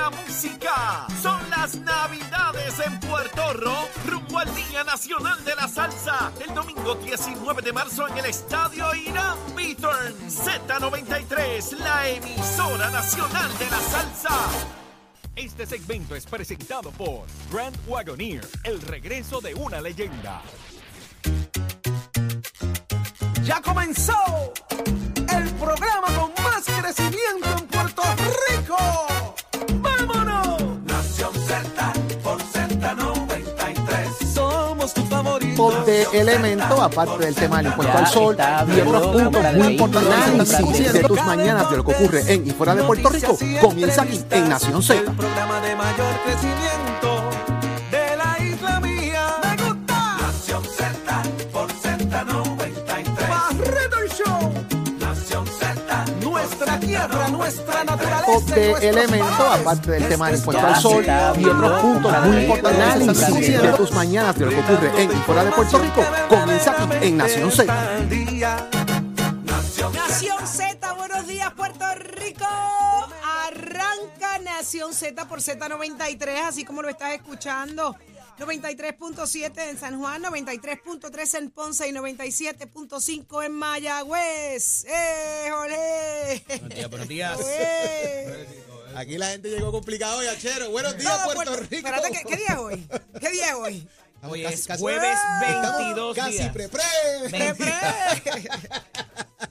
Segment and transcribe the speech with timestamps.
[0.00, 1.06] la música.
[1.22, 6.32] Son las Navidades en Puerto Rico, rumbo al Día Nacional de la Salsa.
[6.46, 10.14] El domingo 19 de marzo en el Estadio Irán Beaturn.
[10.26, 14.36] Z93, la emisora nacional de la salsa.
[15.36, 20.40] Este segmento es presentado por Grand Wagoneer, el regreso de una leyenda.
[23.42, 28.02] Ya comenzó el programa con más crecimiento en Puerto
[28.48, 29.19] Rico.
[35.60, 38.36] Pop de elemento, aparte del tema del impuesto al sol
[38.74, 42.50] y otros puntos muy importantes de de tus mañanas de lo que ocurre en y
[42.50, 45.00] fuera de Puerto Rico comienza aquí en Nación Z.
[45.00, 46.89] El programa de mayor crecimiento
[58.26, 61.04] Pop de elemento, aparte del tema del Esto impuesto al sol
[61.38, 65.44] y otros puntos muy importantes de tus mañanas de lo que ocurre en y fuera
[65.44, 67.72] de Puerto Rico comienza aquí en Nación Z.
[69.44, 72.46] Nación Nación Z, buenos días Puerto Rico.
[73.46, 77.96] Arranca Nación Z por Z93, así como lo estás escuchando.
[78.40, 84.84] 93.7 en San Juan, 93.3 en Ponce y 97.5 en Mayagüez.
[84.86, 86.42] ¡Eh, jolé!
[86.48, 87.38] Buenos días, buenos días.
[88.96, 90.70] Aquí la gente llegó complicado hoy, Achero.
[90.70, 91.86] Buenos días, Puerto, Puerto- Rico.
[91.88, 92.88] Espérate, ¿qué, qué día es hoy?
[93.20, 93.88] ¿Qué día es hoy?
[94.14, 96.52] Estamos Hoy casi- es casi- jueves Estamos 22 casi días.
[96.52, 96.82] pre pre.
[97.30, 97.72] Pre, pre.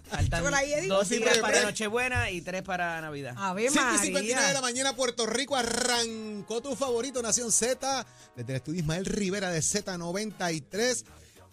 [0.09, 0.43] Faltan
[0.88, 1.63] dos días para.
[1.63, 3.35] Nochebuena y tres para Navidad.
[3.38, 8.53] Ave 5 y 59 de la mañana, Puerto Rico arrancó tu favorito, Nación Z, desde
[8.53, 11.05] el estudio Ismael Rivera de Z93.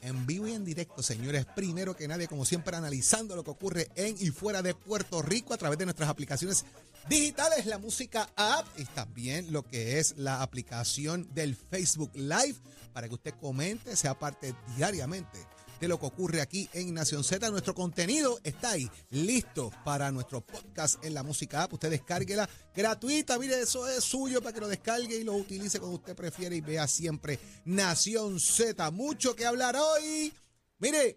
[0.03, 1.47] En vivo y en directo, señores.
[1.47, 5.55] Primero que nadie, como siempre, analizando lo que ocurre en y fuera de Puerto Rico
[5.55, 6.65] a través de nuestras aplicaciones
[7.09, 12.57] digitales, la música app y también lo que es la aplicación del Facebook Live
[12.93, 17.51] para que usted comente, sea parte diariamente de lo que ocurre aquí en Nación Z.
[17.51, 21.73] Nuestro contenido está ahí, listo para nuestro podcast en la música app.
[21.73, 23.39] Usted descárguela gratuita.
[23.39, 26.61] Mire, eso es suyo para que lo descargue y lo utilice como usted prefiere y
[26.61, 28.91] vea siempre Nación Z.
[28.91, 30.33] Mucho que hablar hoy.
[30.79, 31.17] Mire,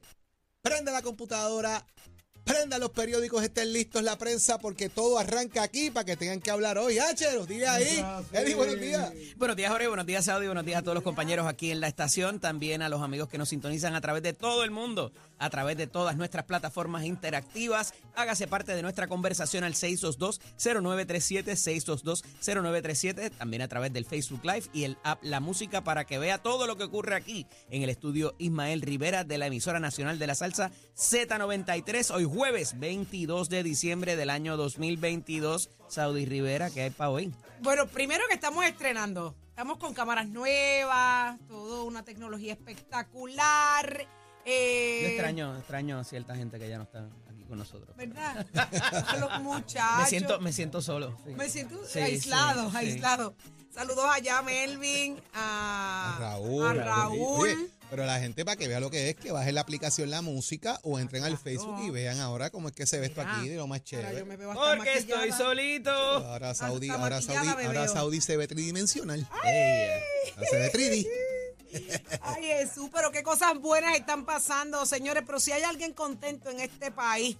[0.62, 1.86] prenda la computadora.
[2.50, 6.50] Prenda los periódicos, estén listos la prensa porque todo arranca aquí para que tengan que
[6.50, 6.98] hablar hoy.
[6.98, 8.04] Háchero, dile ahí.
[8.34, 9.14] Eddie, buenos días.
[9.38, 9.88] Buenos días, Jorge.
[9.88, 10.48] Buenos días, Saudi.
[10.48, 12.40] Buenos días a todos los compañeros aquí en la estación.
[12.40, 15.78] También a los amigos que nos sintonizan a través de todo el mundo, a través
[15.78, 17.94] de todas nuestras plataformas interactivas.
[18.16, 23.32] Hágase parte de nuestra conversación al 622-0937, 622-0937.
[23.32, 26.68] También a través del Facebook Live y el app La Música para que vea todo
[26.68, 30.36] lo que ocurre aquí en el estudio Ismael Rivera de la emisora nacional de la
[30.36, 32.14] salsa Z93.
[32.14, 35.70] Hoy jueves 22 de diciembre del año 2022.
[35.88, 37.34] Saudi Rivera, ¿qué hay para hoy?
[37.62, 39.36] Bueno, primero que estamos estrenando.
[39.50, 44.08] Estamos con cámaras nuevas, todo una tecnología espectacular.
[44.46, 47.96] Eh, Yo extraño, extraño a cierta gente que ya no está aquí con nosotros.
[47.98, 48.46] ¿Verdad?
[49.08, 50.00] A los muchachos.
[50.00, 51.16] Me siento, me siento solo.
[51.26, 51.34] sí.
[51.36, 52.78] Me siento Sí, aislado, sí, sí.
[52.78, 53.36] aislado.
[53.74, 56.66] Saludos allá a Melvin, a, A Raúl.
[56.66, 57.40] a Raúl.
[57.50, 57.56] Oye,
[57.92, 60.80] pero la gente para que vea lo que es, que baje la aplicación La Música
[60.84, 63.56] o entren al Facebook y vean ahora cómo es que se ve esto aquí, de
[63.58, 64.26] lo más Ahora yo chévere.
[64.26, 65.92] me veo hasta Porque estoy solito.
[65.92, 67.88] Ahora Saudi, ahora Saudi, ahora.
[67.88, 69.20] Saudi se ve tridimensional.
[69.46, 69.90] Ey,
[70.36, 71.08] Ahora se ve 3D.
[72.22, 75.24] Ay, Jesús, pero qué cosas buenas están pasando, señores.
[75.25, 77.38] Pero si hay alguien contento en este país,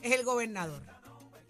[0.00, 0.82] es el gobernador.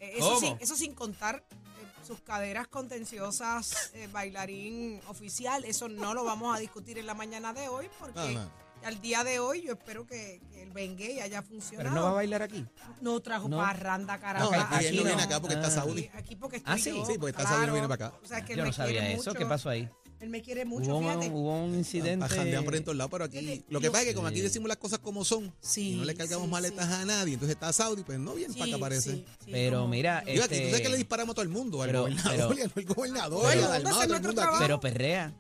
[0.01, 0.41] Eh, Eso, ¿Cómo?
[0.41, 5.65] sin, eso sin contar eh, sus caderas contenciosas, eh, bailarín oficial.
[5.65, 8.51] Eso no lo vamos a discutir en la mañana de hoy, porque No, no.
[8.85, 11.89] al día de hoy yo espero que, que el Bengue haya funcionado.
[11.91, 12.67] Pero no va a bailar aquí.
[13.01, 13.57] No trajo No.
[13.57, 14.51] parranda, No, carajo.
[14.55, 15.71] aquí, él no viene acá porque está Ah.
[15.71, 16.03] Saudi.
[16.09, 16.91] Aquí, aquí porque estoy Ah, sí.
[16.95, 17.67] yo, Sí, porque está claro.
[17.69, 18.19] No viene para acá.
[18.23, 19.17] O sea, que él Yo no sabía eso.
[19.31, 19.35] mucho.
[19.35, 19.89] ¿Qué pasó ahí?
[20.19, 21.27] Él me quiere mucho, Hubo, fíjate.
[21.29, 22.25] un- hubo un incidente.
[22.25, 24.27] A jandean por en todos lados, pero aquí Fíjate, lo que pasa es que como
[24.29, 26.93] aquí decimos las cosas como son Sí, y no le cargamos sí, maletas sí.
[26.95, 29.11] a nadie, entonces está Saudi, pues no viene para acá parece.
[29.13, 31.43] sí, sí, Pero como- mira, Digo, aquí, tú sabes este- que le disparamos a todo
[31.43, 34.23] el mundo, al pero- gobernador, pero- y al gobernador, y al a hace todo el
[34.23, 34.57] mundo aquí.
[34.59, 35.35] Pero perrea.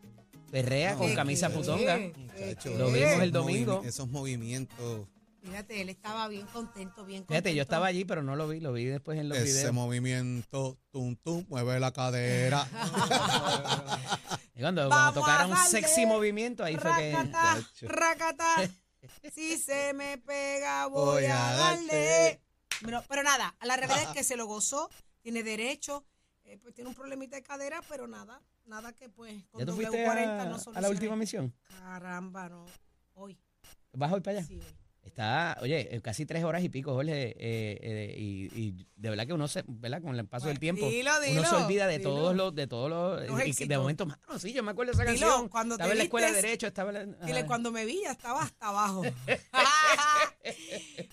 [0.50, 1.96] Perrea con ¿Qué, camisa qué, putonga.
[1.96, 2.78] qué, Muchacho, qué?
[2.78, 3.82] Lo vimos el domingo.
[3.82, 5.06] movi- Esos movimientos,
[5.46, 7.32] Fíjate, él estaba bien contento, bien contento.
[7.34, 8.58] Fíjate, yo estaba allí, pero no lo vi.
[8.60, 9.72] Lo vi después en los ese videos.
[9.72, 12.66] movimiento, tum, tum, mueve la cadera.
[14.56, 17.12] Y cuando, cuando tocaron a un sexy movimiento, ahí fue que.
[17.12, 18.70] Racata, racata.
[19.34, 22.40] Si se me pega, voy, Voy a a darle.
[22.82, 24.90] Pero, pero nada, a la realidad es que se lo gozó,
[25.22, 26.04] tiene derecho,
[26.42, 29.74] eh, pues tiene un problemita de cadera, pero nada, nada que pues con ¿Ya tú
[29.76, 31.54] fuiste W40 a, no a la última misión?
[31.68, 32.66] Caramba, no.
[33.14, 33.38] Hoy,
[33.92, 34.46] ¿Vas hoy para allá?
[34.48, 34.85] sí, hoy.
[35.06, 39.24] Está, oye, eh, casi tres horas y pico, Jorge, eh, eh, y, y de verdad
[39.26, 40.02] que uno se, ¿verdad?
[40.02, 42.10] Con el paso del tiempo, dilo, uno se dilo, olvida de dilo.
[42.10, 44.92] todos los, de todos los, Los y que de momento, mano, sí, yo me acuerdo
[44.92, 45.48] de esa Dilo, canción.
[45.48, 48.00] cuando te estaba en la escuela de derecho, estaba en la- Dile, cuando me vi
[48.02, 49.02] ya estaba hasta abajo.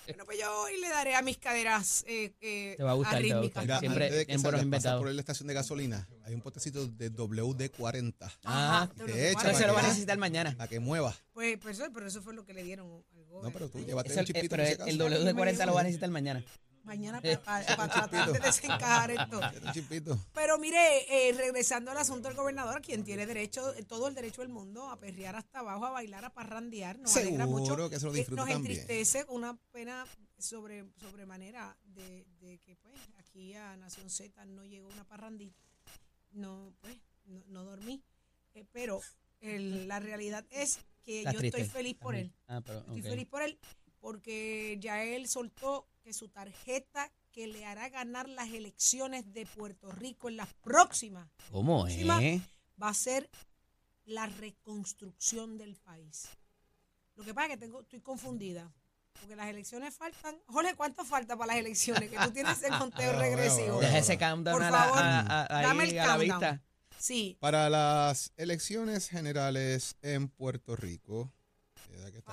[0.08, 3.22] bueno, pues yo hoy le daré a mis caderas eh, eh, Te va a gustar,
[3.22, 3.64] te va a gustar.
[3.64, 5.02] Mira, Siempre antes de que en buenos inventados.
[5.02, 8.14] por la estación de gasolina, hay un potecito de WD-40
[8.44, 8.90] Ajá.
[8.96, 9.62] Te lo De voy a hecho, Pero dar.
[9.62, 10.56] se lo va a necesitar mañana.
[10.58, 11.16] para que mueva.
[11.34, 13.54] Pues, pues eso, pero eso fue lo que le dieron al No, gobernador.
[13.54, 14.90] pero tú llévate un eh, chipito pero el, acaso.
[14.90, 16.44] el W40 lo va a necesitar mañana.
[16.84, 17.66] Mañana para
[18.10, 19.40] tratar de desencajar esto.
[20.34, 24.50] Pero mire, eh, regresando al asunto del gobernador, quien tiene derecho, todo el derecho del
[24.50, 27.68] mundo a perrear hasta abajo, a bailar, a parrandear, nos alegra mucho.
[27.68, 28.72] Seguro que se lo Eh, disfruta Nos también.
[28.82, 30.06] entristece una pena
[30.38, 35.56] sobre sobremanera de, de que pues aquí a Nación Z no llegó una parrandita.
[36.32, 38.04] No, pues, no, no dormí.
[38.56, 39.00] Eh, pero
[39.40, 42.34] el- la realidad es que yo estoy feliz por él.
[42.48, 43.58] Ah, pero, Estoy feliz por él
[44.00, 49.92] porque ya él soltó que su tarjeta que le hará ganar las elecciones de Puerto
[49.92, 52.06] Rico en las próximas ¿Cómo es?
[52.82, 53.30] va a ser
[54.06, 56.28] la reconstrucción del país.
[57.16, 58.72] Lo que pasa es que tengo, estoy confundida.
[59.20, 60.36] Porque las elecciones faltan.
[60.48, 62.10] Jorge, ¿cuánto falta para las elecciones?
[62.10, 63.80] Que tú tienes el conteo regresivo.
[63.80, 66.40] Deja ese countdown Por favor, a- a- ahí dame el a la countdown.
[66.40, 66.64] vista.
[67.04, 71.34] Sí, Para las elecciones generales en Puerto Rico.
[71.86, 72.24] que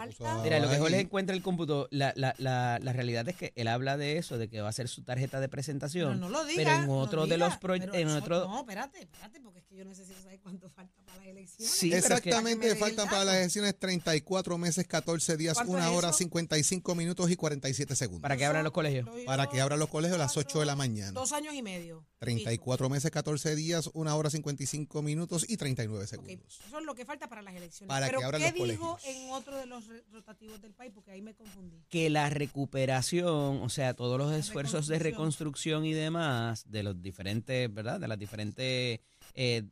[0.45, 0.79] Mira, lo que.
[0.79, 4.39] Jorge encuentra el cómputo, la, la, la, la realidad es que él habla de eso,
[4.39, 6.21] de que va a ser su tarjeta de presentación.
[6.21, 6.63] no lo diga.
[6.63, 9.41] pero en no otro de diga, los proye- pero en eso- otro- No, espérate, espérate,
[9.41, 11.73] porque es que yo necesito saber cuánto falta para las elecciones.
[11.75, 15.83] Sí, pero es que- Exactamente, faltan para las elecciones 34 meses, 14 días, ¿Cuánto 1
[15.83, 16.19] es hora, eso?
[16.19, 18.23] 55 minutos y 47 segundos.
[18.23, 19.09] para que abran los colegios.
[19.27, 21.11] Para que abran los colegios a las 8 de la mañana.
[21.11, 22.07] Dos años y medio.
[22.21, 26.61] 34 meses, 14 días, 1 hora, 55 minutos y 39 Ok, segundos.
[26.67, 27.89] Eso es lo que falta para las elecciones.
[27.89, 29.17] Para Pero que abran ¿qué los dijo colegios.
[29.17, 30.93] en otro de los rotativos del país?
[30.95, 31.83] Porque ahí me confundí.
[31.89, 35.85] que la recuperación, o sea, todos los esfuerzos de reconstrucción.
[35.87, 37.99] y demás, de los diferentes, ¿verdad?
[37.99, 39.01] De las diferentes
[39.35, 39.63] eh,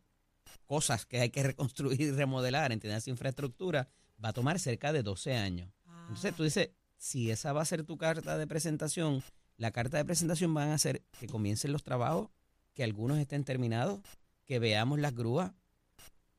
[0.65, 3.05] cosas que hay que reconstruir y remodelar, ¿entiendes?
[3.05, 3.89] Esa infraestructura,
[4.25, 5.71] va a tomar cerca de 12 años.
[6.09, 9.23] Entonces tú dices, si esa va a ser tu carta de presentación,
[9.59, 12.31] la carta de presentación van a hacer que comiencen los trabajos,
[12.79, 13.99] que algunos estén terminados,
[14.45, 15.51] que veamos las grúas,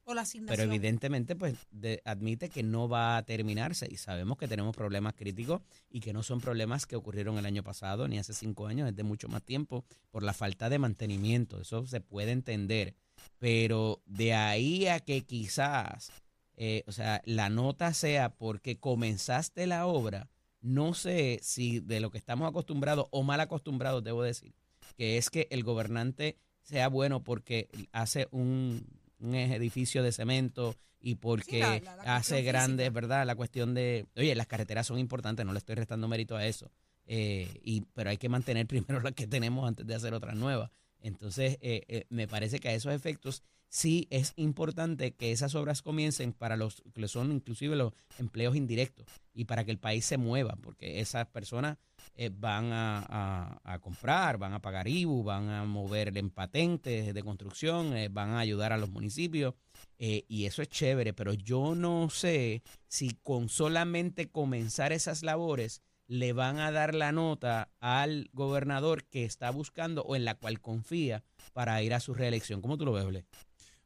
[0.05, 4.47] o la pero evidentemente pues de- admite que no va a terminarse y sabemos que
[4.47, 5.59] tenemos problemas críticos
[5.89, 8.95] y que no son problemas que ocurrieron el año pasado ni hace cinco años, es
[8.95, 12.95] de mucho más tiempo por la falta de mantenimiento, eso se puede entender,
[13.37, 16.13] pero de ahí a que quizás,
[16.55, 20.29] eh, o sea, la nota sea porque comenzaste la obra,
[20.61, 24.53] no sé si de lo que estamos acostumbrados o mal acostumbrados, debo decir,
[24.99, 28.85] que es que el gobernante sea bueno porque hace un,
[29.19, 31.45] un edificio de cemento y porque
[31.79, 32.93] Sí, la- la- la hace grandes, física.
[32.93, 33.25] ¿verdad?
[33.25, 36.69] La cuestión de, oye, las carreteras son importantes, no le estoy restando mérito a eso,
[37.05, 38.67] eh, y, pero hay que mantener
[38.99, 40.69] primero las que tenemos antes de hacer otras nuevas.
[41.01, 45.81] Entonces, eh, eh, me parece que a esos efectos sí es importante que esas obras
[45.81, 50.17] comiencen para los que son inclusive los empleos indirectos y para que el país se
[50.17, 51.77] mueva, porque esas personas
[52.15, 57.23] eh, van a, a- comprar, van a pagar IBU, van a mover en patentes de
[57.23, 59.53] construcción, eh, van a ayudar a los municipios
[59.97, 65.81] eh, y eso es chévere, pero yo no sé si con solamente comenzar esas labores
[66.07, 70.59] le van a dar la nota al gobernador que está buscando o en la cual
[70.59, 71.23] confía
[71.53, 72.61] para ir a su reelección.
[72.61, 73.25] ¿Cómo tú lo ves, Ble?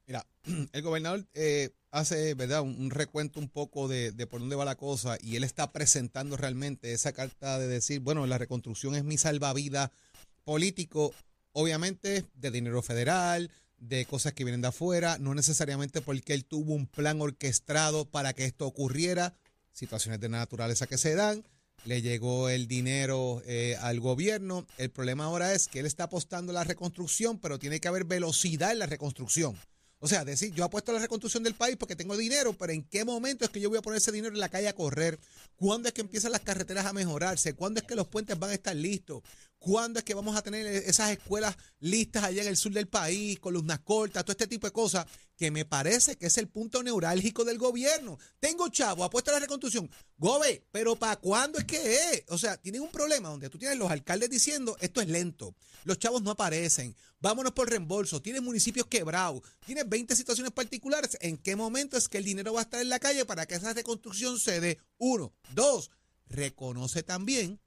[0.05, 0.25] Mira,
[0.73, 4.75] el gobernador eh, hace, ¿verdad?, un, recuento un poco de, de por dónde va la
[4.75, 9.17] cosa y él está presentando realmente esa carta de decir, bueno, la reconstrucción es mi
[9.17, 9.91] salvavidas
[10.43, 11.13] político,
[11.53, 16.73] obviamente de dinero federal, de cosas que vienen de afuera, no necesariamente porque él tuvo
[16.73, 19.35] un plan orquestado para que esto ocurriera,
[19.71, 21.43] situaciones de naturaleza que se dan,
[21.85, 24.65] le llegó el dinero eh, al gobierno.
[24.77, 28.05] El problema ahora es que él está apostando a la reconstrucción, pero tiene que haber
[28.05, 29.57] velocidad en la reconstrucción.
[30.03, 32.83] O sea, decir, yo apuesto a la reconstrucción del país porque tengo dinero, pero ¿en
[32.83, 35.17] qué momento es que yo voy a poner ese dinero en la calle a correr?
[35.55, 37.53] ¿Cuándo es que empiezan las carreteras a mejorarse?
[37.53, 39.23] ¿Cuándo es que los puentes van a estar listos?
[39.63, 43.39] ¿Cuándo es que vamos a tener esas escuelas listas allá en el sur del país,
[43.39, 45.05] columnas cortas, todo este tipo de cosas?
[45.37, 48.19] Que me parece que es el punto neurálgico del gobierno.
[48.41, 49.89] Tengo chavo, apuesto a la reconstrucción.
[50.17, 52.25] Gobe, pero ¿para cuándo es que es?
[52.27, 55.55] O sea, tienen un problema donde tú tienes los alcaldes diciendo esto es lento.
[55.85, 56.93] Los chavos no aparecen.
[57.21, 58.21] Vámonos por reembolso.
[58.21, 59.43] Tienes municipios quebrados.
[59.65, 61.17] Tienes 20 situaciones particulares.
[61.21, 63.55] ¿En qué momento es que el dinero va a estar en la calle para que
[63.55, 64.77] esa reconstrucción se dé?
[64.97, 65.33] Uno.
[65.53, 65.89] Dos.
[66.27, 67.61] Reconoce también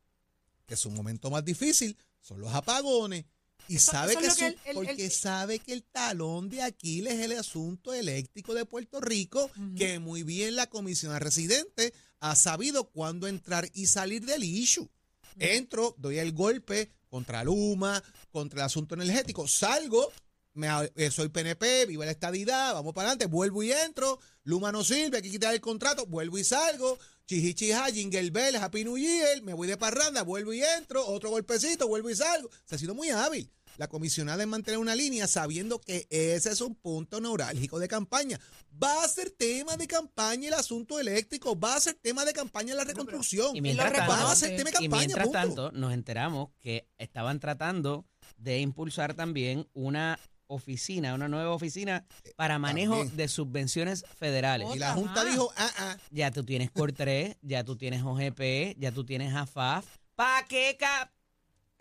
[0.67, 3.25] que su momento más difícil son los apagones.
[3.69, 6.63] Y Eso- sabe eso que es lo que su- porque sabe que el talón de
[6.63, 12.37] Aquiles es el asunto eléctrico de Puerto Rico, que muy bien la comisión residente ha
[12.37, 14.89] sabido cuándo entrar y salir del issue.
[15.39, 20.13] Entro, doy el golpe contra Luma, contra el asunto energético, salgo,
[20.57, 24.83] me, eh, soy PNP, viva la estadidad, vamos para adelante, vuelvo y entro, Luma no
[24.83, 29.43] sirve, hay que quitar el contrato, vuelvo y salgo, chijichija, jingle bell, happy new year,
[29.43, 32.51] me voy de parranda, vuelvo y entro, otro golpecito, vuelvo y salgo.
[32.65, 36.61] Se ha sido muy hábil la comisionada en mantener una línea sabiendo que ese es
[36.61, 38.41] un punto neurálgico de campaña.
[38.83, 42.75] Va a ser tema de campaña el asunto eléctrico, va a ser tema de campaña
[42.75, 43.57] la reconstrucción.
[43.57, 45.39] Y mientras, tanto, va a ser tema de y campaña, mientras punto.
[45.39, 52.05] tanto, nos enteramos que estaban tratando de impulsar también una oficina, una nueva oficina
[52.37, 53.17] para manejo También.
[53.17, 54.69] de subvenciones federales.
[54.75, 58.93] Y la Junta dijo, ah, ah, Ya tú tienes COR3, ya tú tienes OGP, ya
[58.93, 59.87] tú tienes AFAF.
[60.15, 60.77] ¿Para qué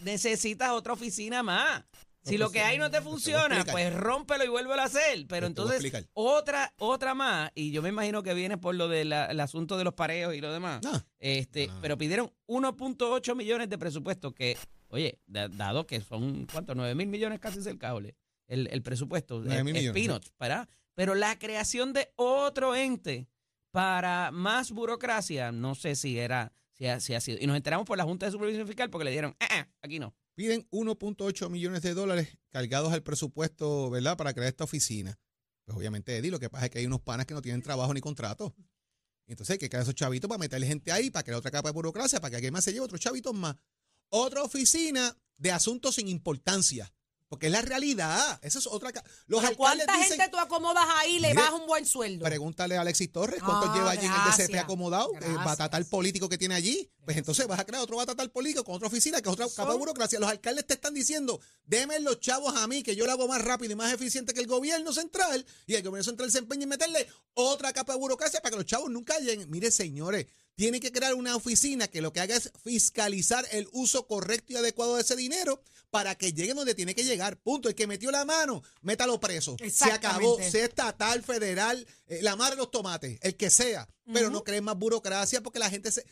[0.04, 1.84] necesitas otra oficina más?
[2.24, 5.28] Si lo que hay no te funciona, pues rómpelo y vuélvelo a hacer.
[5.28, 9.78] Pero entonces, otra, otra más, y yo me imagino que viene por lo del asunto
[9.78, 10.82] de los pareos y lo demás.
[10.84, 11.06] no.
[11.20, 11.80] Este, No.
[11.82, 14.58] pero pidieron 1.8 millones de presupuesto que,
[14.88, 16.74] oye, da- dado que son, ¿cuánto?
[16.74, 18.16] 9 mil millones casi cercable el,
[18.48, 19.42] el presupuesto.
[19.44, 20.08] 9 mil es- es millones, sí.
[20.08, 20.70] peanuts, ¿verdad?
[20.94, 23.28] Pero la creación de otro ente
[23.72, 27.38] para más burocracia, no sé si era, si ha, si ha sido.
[27.42, 30.00] Y nos enteramos por la Junta de Supervisión Fiscal porque le dieron, "Ah, ah, aquí
[30.00, 30.16] no.
[30.36, 35.18] Piden 1.8 millones de dólares cargados al presupuesto, ¿verdad?, para crear esta oficina.
[35.66, 37.94] Pues obviamente, Eddie, lo que pasa es que hay unos panas que no tienen trabajo
[37.94, 38.54] ni contrato.
[39.28, 41.74] Entonces hay que crear esos chavitos para meterle gente ahí, para crear otra capa de
[41.74, 43.56] burocracia, para que alguien más se lleve otros chavitos más.
[44.10, 46.94] Otra oficina de asuntos sin importancia.
[47.36, 48.40] Porque es la realidad.
[48.42, 48.94] Esa es otra.
[49.28, 52.24] Los alcaldes ¿Cuánta dicen, gente tú acomodas ahí y le bajas un buen sueldo?
[52.24, 55.44] Pregúntale a Alexis Torres cuánto Ah, lleva allí en el DCP acomodado, el Gracias.
[55.44, 56.90] batatal político que tiene allí.
[57.04, 59.74] Pues entonces vas a crear otro batatal político con otra oficina, que es otra capa
[59.74, 60.18] de burocracia.
[60.18, 63.42] Los alcaldes te están diciendo, déme los chavos a mí, que yo lo hago más
[63.44, 66.70] rápido y más eficiente que el gobierno central, y el gobierno central se empeña en
[66.70, 69.52] meterle otra capa de burocracia para que los chavos nunca lleguen.
[69.52, 70.26] Mire, señores,
[70.56, 74.56] tiene que crear una oficina que lo que haga es fiscalizar el uso correcto y
[74.56, 77.38] adecuado de ese dinero para que llegue donde tiene que llegar.
[77.38, 77.70] Punto.
[77.70, 79.58] El que metió la mano, métalo preso.
[79.70, 80.38] Se acabó.
[80.42, 83.88] Sea estatal, federal, eh, la madre de los tomates, el que sea.
[84.14, 86.06] Pero no creen más burocracia porque la gente se.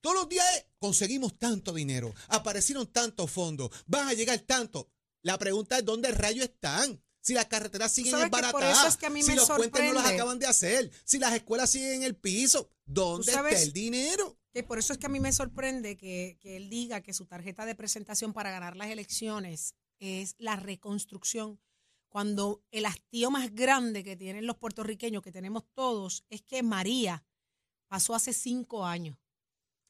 [0.00, 0.46] Todos los días
[0.78, 4.88] conseguimos tanto dinero, aparecieron tantos fondos, van a llegar tanto.
[5.22, 7.00] La pregunta es: ¿dónde rayos están?
[7.22, 10.14] Si las carreteras siguen embaratadas, es que a mí si los puentes no sorprende.
[10.14, 14.36] acaban de hacer, si las escuelas siguen en el piso, ¿dónde está el dinero?
[14.52, 17.24] Que por eso es que a mí me sorprende que, que él diga que su
[17.26, 21.60] tarjeta de presentación para ganar las elecciones es la reconstrucción,
[22.08, 27.24] cuando el hastío más grande que tienen los puertorriqueños, que tenemos todos, es que María
[27.86, 29.16] pasó hace cinco años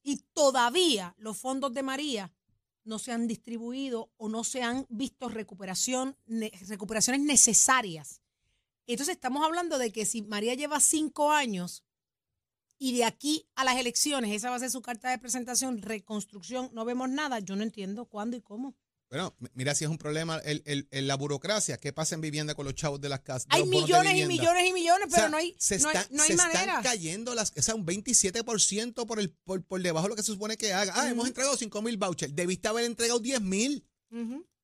[0.02, 2.32] y todavía los fondos de María
[2.84, 8.20] no se han distribuido o no se han visto recuperación, ne- recuperaciones necesarias.
[8.86, 11.84] Entonces estamos hablando de que si María lleva cinco años
[12.78, 16.70] y de aquí a las elecciones, esa va a ser su carta de presentación, reconstrucción,
[16.72, 18.74] no vemos nada, yo no entiendo cuándo y cómo.
[19.12, 21.76] Bueno, mira si es un problema el, el- el- la burocracia.
[21.76, 23.46] ¿Qué pasa en vivienda con los chavos de las casas?
[23.50, 26.22] Hay millones y millones y millones, O pero sea, no hay, se no hay, no
[26.22, 26.60] hay se manera.
[26.62, 30.22] están cayendo las, o sea, un 27% por, el, por, por debajo de lo que
[30.22, 30.94] se supone que haga.
[30.96, 32.34] Ah, hemos entregado 5 mil vouchers.
[32.34, 33.86] Debiste haber entregado 10 mil.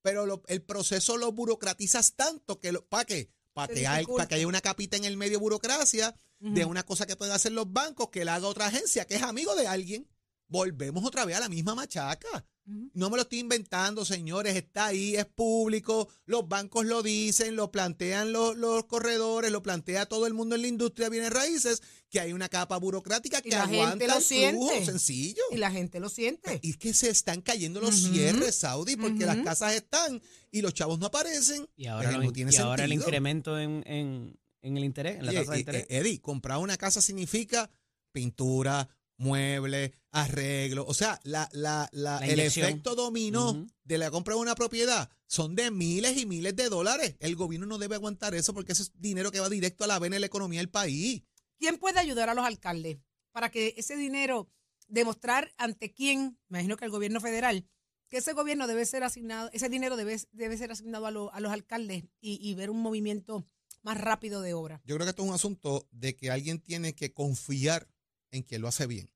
[0.02, 3.30] Pero lo- el proceso lo burocratizas tanto que, ¿para qué?
[3.52, 6.84] Para que, hay- pa' que haya una capita en el medio de burocracia de una
[6.84, 9.66] cosa que pueden hacer los bancos que la haga otra agencia que es amigo de
[9.66, 10.08] alguien.
[10.46, 12.46] Volvemos otra vez a la misma machaca.
[12.92, 17.70] No me lo estoy inventando, señores, está ahí, es público, los bancos lo dicen, lo
[17.70, 21.82] plantean los, los corredores, lo plantea todo el mundo en la industria de bienes raíces,
[22.10, 24.84] que hay una capa burocrática Y que aguanta lo el flujo, siente.
[24.84, 25.42] sencillo.
[25.50, 26.58] Y la gente lo siente.
[26.62, 30.20] Y es que se están cayendo los cierres, Saudi, porque las casas están
[30.50, 31.66] y los chavos no aparecen.
[31.76, 35.26] Y ahora, lo- no tiene y ahora el incremento en, en, en el interés, en
[35.26, 35.82] la tasa de interés.
[35.88, 37.70] eh, Eddie, comprar una casa significa
[38.12, 40.84] pintura, muebles, arreglo.
[40.86, 45.10] O sea, la, la, la- La el efecto dominó de la compra de una propiedad
[45.26, 47.16] son de miles y miles de dólares.
[47.20, 49.98] El gobierno no debe aguantar eso porque ese es dinero que va directo a la
[49.98, 51.22] vena de la economía del país.
[51.58, 52.98] ¿Quién puede ayudar a los alcaldes
[53.32, 54.48] para que ese dinero,
[54.86, 57.66] demostrar ante quién, me imagino que el gobierno federal,
[58.08, 61.40] que ese gobierno debe ser asignado, ese dinero debe, debe ser asignado a, lo- a
[61.40, 63.46] los alcaldes y, y ver un movimiento
[63.82, 64.80] más rápido de obra?
[64.84, 67.86] Yo creo que esto es un asunto de que alguien tiene que confiar
[68.30, 69.10] en quien lo hace bien.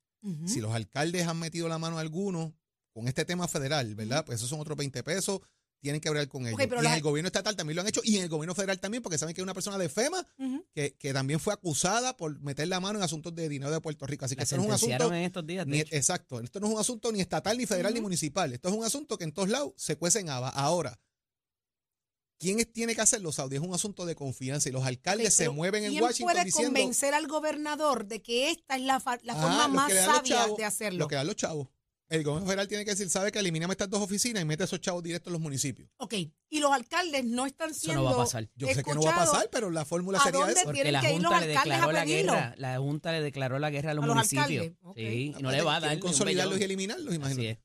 [0.46, 2.52] Si los alcaldes han metido la mano a algunos
[2.92, 4.24] con este tema federal, ¿verdad?
[4.24, 5.40] Pues esos son otros 20 pesos,
[5.80, 6.56] tienen que hablar con ellos.
[6.60, 8.78] y en la- el gobierno estatal también lo han hecho y en el gobierno federal
[8.78, 10.24] también, porque saben que hay una persona de FEMA
[10.72, 14.06] que, que también fue acusada por meter la mano en asuntos de dinero de Puerto
[14.06, 14.24] Rico.
[14.24, 15.06] Así que La esto no es un asunto.
[15.12, 18.00] en estos días, Ni, exacto, esto no es un asunto ni estatal, ni federal, ni
[18.00, 18.52] municipal.
[18.52, 20.52] Esto es un asunto que en todos lados se cuecen habas.
[20.54, 21.00] Ahora,
[22.42, 23.56] ¿Quién tiene que hacerlo, Saudi?
[23.56, 26.68] Es un asunto de confianza y los alcaldes se mueven en ¿quién Washington puede diciendo
[26.70, 30.98] convencer al gobernador de que esta es la, "Ah, forma más sabia chavos, de hacerlo?
[30.98, 31.68] Lo que dan los chavos.
[32.08, 34.78] El gobierno federal tiene que decir, sabe que eliminamos estas dos oficinas y mete esos
[34.82, 35.88] chavos directos en los municipios.
[35.96, 36.12] Ok,
[36.50, 38.50] y los alcaldes no están Eso siendo no va a pasar.
[38.54, 40.64] Yo sé que no va a pasar, pero la fórmula ¿A sería dónde esa.
[40.64, 42.54] Porque la que ir los Junta le alcaldes declaró a la guerra.
[42.58, 44.66] La Junta le declaró la guerra a los A los municipios.
[44.94, 45.98] Sí, y no Aparte, le va a dar.
[46.00, 47.50] consolidarlos y eliminarlos, Así imagínate.
[47.50, 47.58] es.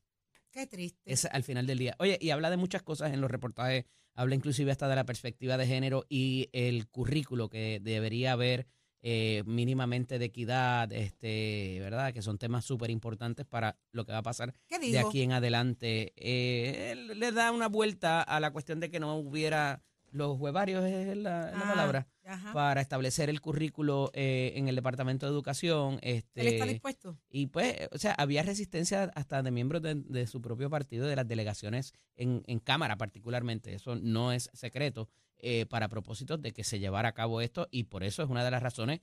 [0.50, 0.98] Qué triste.
[1.04, 1.94] Es al final del día.
[1.98, 3.84] Oye, y habla de muchas cosas en los reportajes.
[4.18, 8.66] Habla inclusive hasta de la perspectiva de género y el currículo que debería haber
[9.00, 12.12] eh, mínimamente de equidad, este, ¿verdad?
[12.12, 15.30] Que son temas súper importantes para lo que va a pasar ¿Qué de aquí en
[15.30, 16.14] adelante.
[16.16, 20.84] Eh, él le da una vuelta a la cuestión de que no hubiera los huevarios,
[20.84, 22.52] es la, la Ah, palabra, ajá.
[22.52, 25.98] para establecer el currículo eh, en el Departamento de Educación.
[26.02, 27.18] Este, ¿Él está dispuesto?
[27.30, 31.16] y pues, o sea, había resistencia hasta de miembros de, de su propio partido, de
[31.16, 33.74] las delegaciones en, en Cámara particularmente.
[33.74, 37.84] Eso no es secreto eh, para propósitos de que se llevara a cabo esto y
[37.84, 39.00] por eso es una de las razones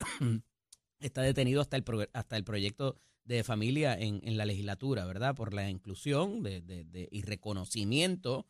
[1.00, 5.34] está detenido hasta el, pro- hasta el proyecto de familia en, en la legislatura, ¿verdad?
[5.34, 8.46] Por la inclusión de, de- de- y reconocimiento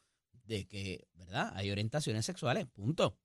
[0.48, 1.52] de que, ¿verdad?
[1.54, 3.16] Hay orientaciones sexuales, punto.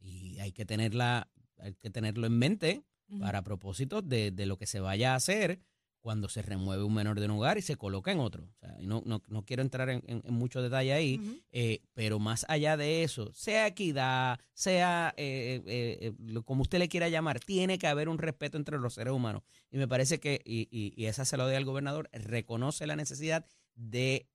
[0.00, 2.82] Y hay que tenerla, hay que tenerlo en mente
[3.20, 5.60] para propósitos de, de lo que se vaya a hacer
[6.00, 8.44] cuando se remueve un menor de un hogar y se coloca en otro.
[8.44, 11.18] O sea, no, no, no quiero entrar en, en- en mucho detalle ahí,
[11.50, 16.88] eh, pero más allá de eso, sea equidad, sea eh, eh, eh, como usted le
[16.88, 19.42] quiera llamar, tiene que haber un respeto entre los seres humanos.
[19.70, 22.94] Y me parece que, y, y, y esa se lo doy al gobernador, reconoce la
[22.94, 23.44] necesidad
[23.74, 24.28] de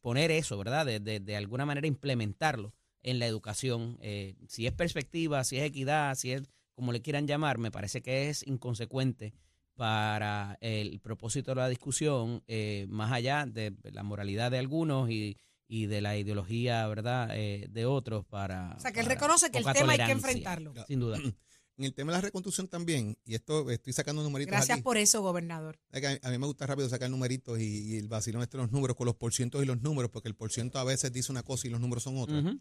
[0.00, 0.86] poner eso, ¿verdad?
[0.86, 3.98] De, de, de alguna manera implementarlo en la educación.
[4.00, 6.42] Eh, si es perspectiva, si es equidad, si es
[6.74, 9.34] como le quieran llamar, me parece que es inconsecuente
[9.74, 15.36] para el propósito de la discusión, eh, más allá de la moralidad de algunos y,
[15.66, 18.74] y de la ideología, ¿verdad?, eh, de otros para...
[18.76, 20.74] O sea, que él reconoce que el tema hay que enfrentarlo.
[20.86, 21.18] Sin duda.
[21.82, 24.84] En el tema de la reconstrucción también, y esto estoy sacando numeritos Gracias aquí.
[24.84, 25.80] por eso, gobernador.
[25.90, 28.56] Es que a, a mí me gusta rápido sacar numeritos y, y el vacilón este
[28.56, 31.32] de los números con los porcientos y los números, porque el porciento a veces dice
[31.32, 32.44] una cosa y los números son otras.
[32.44, 32.60] Ujú.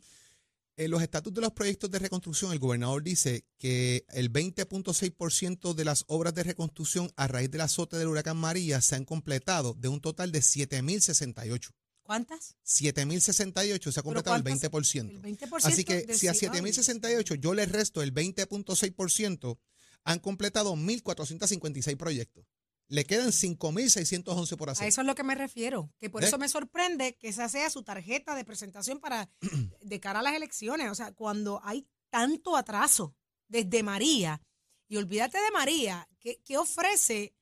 [0.75, 5.85] En los estatus de los proyectos de reconstrucción, el gobernador dice que el 20.6% de
[5.85, 9.87] las obras de reconstrucción a raíz del azote del huracán María se han completado de
[9.87, 11.69] un total de 7.068.
[12.11, 12.57] ¿Cuántas?
[12.65, 14.69] 7.068 se ha completado el cuántas?
[14.69, 15.09] 20%.
[15.11, 15.59] El 20%.
[15.63, 19.57] Así que si a sí- ay, 7.068 yo le resto el 20.6%,
[20.03, 22.45] han completado 1.456 proyectos.
[22.89, 24.89] Le quedan 5.611 por A hacer.
[24.89, 25.93] eso es lo que me refiero.
[25.99, 29.29] Que por eso me sorprende que esa sea su tarjeta de presentación para
[29.81, 30.91] de cara a las elecciones.
[30.91, 33.15] O sea, cuando hay tanto atraso
[33.47, 34.41] desde María,
[34.89, 37.33] y olvídate de María, ¿qué, qué ofrece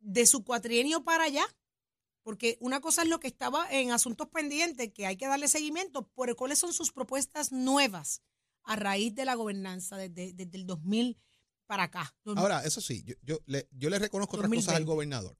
[0.00, 1.46] de su cuatrienio para allá?
[2.30, 6.08] Porque una cosa es lo que estaba en asuntos pendientes, que hay que darle seguimiento,
[6.16, 8.22] pero ¿cuáles son sus propuestas nuevas
[8.62, 11.18] a raíz de la gobernanza desde, desde el 2000
[11.66, 12.14] para acá?
[12.36, 14.92] Ahora, eso sí, yo, yo le, yo le reconozco otras cosas al 2020.
[14.92, 15.36] gobernador.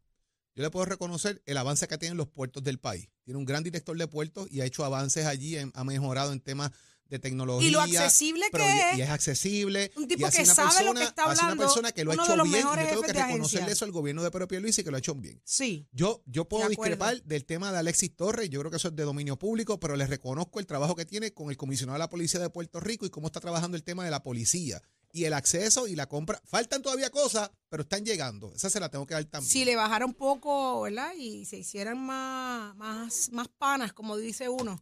[0.57, 3.09] Yo le puedo reconocer el avance que tienen los puertos del país.
[3.23, 6.73] Tiene un gran director de puertos y ha hecho avances allí, ha mejorado en temas
[7.11, 7.69] de tecnología.
[7.69, 8.99] y lo accesible pero que es.
[8.99, 9.91] y es accesible.
[9.97, 12.13] Un tipo y que una sabe lo persona- que está hablando, una persona que lo
[12.13, 12.63] ha hecho bien.
[12.63, 15.15] Yo tengo que reconocerle eso al gobierno de Pedro Luis y que lo ha hecho
[15.15, 15.41] bien.
[15.45, 15.87] Sí.
[15.93, 18.97] Yo, yo puedo De discrepar del tema de Alexis Torres, yo creo que eso es
[18.97, 22.09] de dominio público, pero le reconozco el trabajo que tiene con el comisionado de la
[22.11, 24.81] Policía de Puerto Rico y cómo está trabajando el tema de la policía
[25.13, 26.41] y el acceso y la compra.
[26.45, 28.53] Faltan todavía cosas, pero están llegando.
[28.55, 29.51] Esa se la tengo que dar también.
[29.51, 31.13] Si le bajara un poco, ¿verdad?
[31.19, 34.81] Y se hicieran más, más, más panas, como dice uno,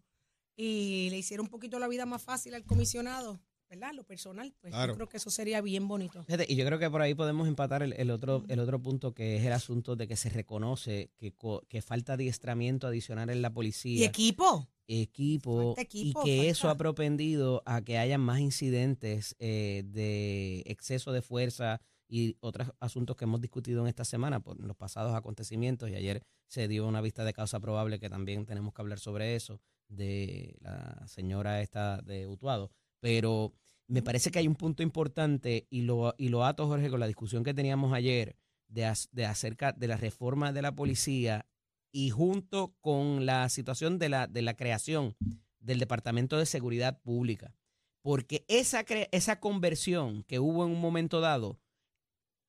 [0.58, 3.40] y le hiciera un poquito la vida más fácil al comisionado,
[3.70, 3.92] ¿verdad?
[3.94, 4.92] Lo personal, pues Claro.
[4.92, 6.26] yo creo que eso sería bien bonito.
[6.48, 9.36] Y yo creo que por ahí podemos empatar el, el otro, el otro punto que
[9.36, 13.48] es el asunto de que se reconoce que, co- que falta adiestramiento adicional en la
[13.48, 14.68] Y policía, equipo.
[14.88, 20.62] equipo, Falta equipo, y que eso ha propendido a que haya más incidentes eh, de
[20.66, 25.14] exceso de fuerza y otros asuntos que hemos discutido en esta semana por los pasados
[25.14, 28.98] acontecimientos y ayer se dio una vista de causa probable que también tenemos que hablar
[28.98, 33.54] sobre eso de la señora esta de Utuado, pero
[33.86, 37.06] me parece que hay un punto importante y lo, y lo ato, Jorge, con la
[37.06, 38.36] discusión que teníamos ayer
[38.68, 41.46] de, de acerca de la reforma de la policía
[41.90, 45.16] y junto con la situación de la, de la creación
[45.58, 47.54] del Departamento de Seguridad Pública.
[48.02, 51.58] Porque esa, esa conversión que hubo en un momento dado,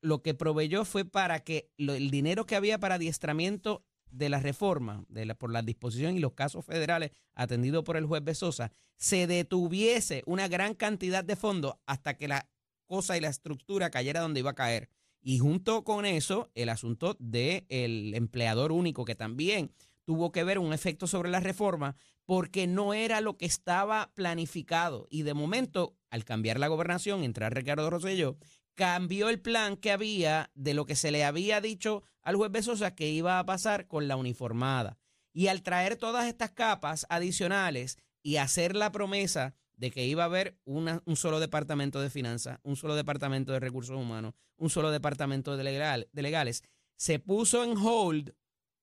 [0.01, 5.05] lo que proveyó fue para que el dinero que había para adiestramiento de la reforma,
[5.07, 9.27] de la, por la disposición y los casos federales atendidos por el juez Besosa, se
[9.27, 12.49] detuviese una gran cantidad de fondos hasta que la
[12.85, 14.89] cosa y la estructura cayera donde iba a caer.
[15.21, 19.71] Y junto con eso, el asunto del empleador único, que también
[20.05, 25.07] tuvo que ver un efecto sobre la reforma, porque no era lo que estaba planificado.
[25.09, 28.37] Y de momento, al cambiar la gobernación, entrar Ricardo Rosselló,
[28.79, 32.95] cambió el plan que había de lo que se le había dicho al juez Besosa
[32.95, 34.97] que iba a pasar con la uniformada.
[35.33, 40.27] Y al traer todas estas capas adicionales y hacer la promesa de que iba a
[40.27, 44.91] haber una- un solo departamento de finanzas, un solo departamento de recursos humanos, un solo
[44.91, 46.63] departamento de, de legales,
[46.95, 48.33] se puso en hold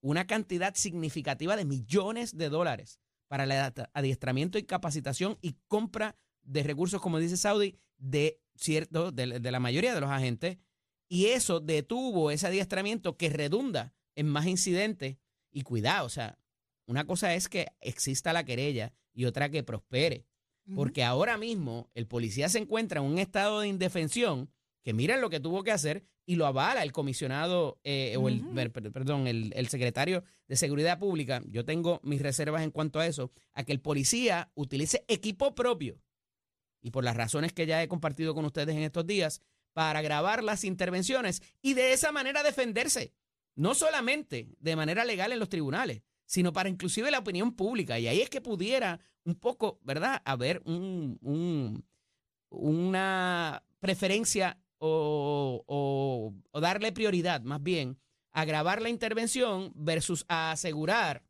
[0.03, 6.17] una cantidad significativa de millones de dólares para el ad- adiestramiento y capacitación y compra
[6.47, 10.59] de recursos, como dice Saudi, de cierto, de, de la mayoría de los agentes.
[11.09, 15.19] Y eso detuvo ese adiestramiento que redunda en más incidentes.
[15.53, 16.39] Y cuidado, o sea,
[16.87, 20.27] una cosa es que exista la querella y otra que prospere.
[20.75, 24.51] Porque ahora mismo el policía se encuentra en un estado de indefensión
[24.83, 28.43] que miren lo que tuvo que hacer y lo avala el comisionado eh, o el,
[28.73, 31.41] perdón, el, el secretario de Seguridad Pública.
[31.47, 36.01] Yo tengo mis reservas en cuanto a eso, a que el policía utilice equipo propio
[36.87, 40.45] y por las razones que ya he compartido con ustedes en estos días, para grabar
[40.45, 43.13] las intervenciones y de esa manera defenderse,
[43.57, 47.99] no solamente de manera legal en los tribunales, sino para inclusive la opinión pública.
[47.99, 51.85] Y ahí es que pudiera un poco, ¿verdad?, haber un, un-
[52.51, 57.99] una preferencia o darle prioridad, más bien,
[58.31, 61.25] a grabar la intervención versus a asegurar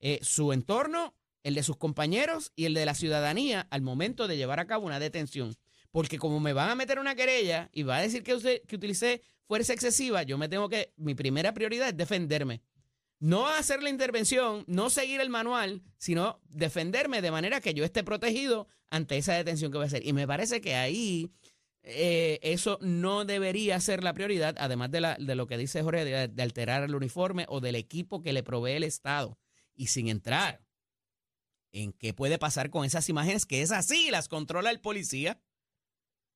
[0.00, 4.36] eh, su entorno, el de sus compañeros y el de la ciudadanía al momento de
[4.36, 5.54] llevar a cabo una detención.
[5.90, 8.76] Porque como me van a meter una querella y va a decir que, usted, que
[8.76, 12.62] utilicé fuerza excesiva, yo me tengo que, mi primera prioridad es defenderme.
[13.18, 18.02] No hacer la intervención, no seguir el manual, sino defenderme de manera que yo esté
[18.02, 20.04] protegido ante esa detención que voy a hacer.
[20.06, 21.30] Y me parece que ahí
[21.82, 26.04] eh, eso no debería ser la prioridad, además de, la- de lo que dice Jorge,
[26.04, 29.38] de, de alterar el uniforme o del equipo que le provee el Estado.
[29.74, 30.60] Y sin entrar
[31.72, 35.40] en qué puede pasar con esas imágenes, que es así, las controla el policía.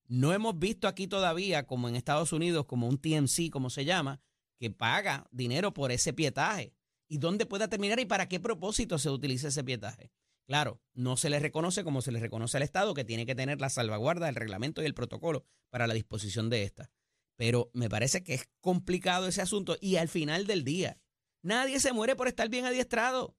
[0.08, 4.20] No hemos visto aquí todavía, como en Estados Unidos, como un TMC, como se llama,
[4.58, 6.74] que paga dinero por ese pietaje.
[7.08, 10.10] ¿Y dónde pueda terminar y para qué propósito se utiliza ese pietaje?
[10.46, 13.60] Claro, no se le reconoce como se le reconoce al Estado, que tiene que tener
[13.60, 16.90] la salvaguarda, el reglamento y el protocolo para la disposición de esta.
[17.36, 20.98] Pero me parece que es complicado ese asunto y al final del día,
[21.42, 23.36] nadie se muere por estar bien adiestrado.